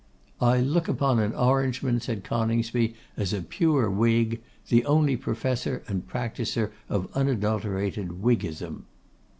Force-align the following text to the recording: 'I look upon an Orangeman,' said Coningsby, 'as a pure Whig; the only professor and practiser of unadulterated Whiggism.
'I 0.41 0.61
look 0.61 0.87
upon 0.87 1.19
an 1.19 1.33
Orangeman,' 1.35 2.01
said 2.01 2.23
Coningsby, 2.23 2.95
'as 3.15 3.33
a 3.33 3.43
pure 3.43 3.87
Whig; 3.87 4.41
the 4.69 4.83
only 4.87 5.15
professor 5.15 5.83
and 5.87 6.07
practiser 6.07 6.71
of 6.89 7.07
unadulterated 7.13 8.07
Whiggism. 8.19 8.85